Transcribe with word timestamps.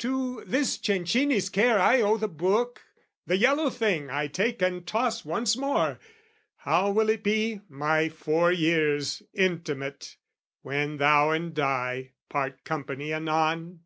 To 0.00 0.44
this 0.44 0.76
Cencini's 0.76 1.48
care 1.48 1.78
I 1.78 2.02
owe 2.02 2.18
the 2.18 2.28
Book, 2.28 2.82
The 3.26 3.38
yellow 3.38 3.70
thing 3.70 4.10
I 4.10 4.26
take 4.26 4.60
and 4.60 4.86
toss 4.86 5.24
once 5.24 5.56
more 5.56 5.98
How 6.56 6.90
will 6.90 7.08
it 7.08 7.22
be, 7.22 7.62
my 7.70 8.10
four 8.10 8.52
years' 8.52 9.22
intimate, 9.32 10.18
When 10.60 10.98
thou 10.98 11.30
and 11.30 11.58
I 11.58 12.10
part 12.28 12.64
company 12.64 13.14
anon? 13.14 13.76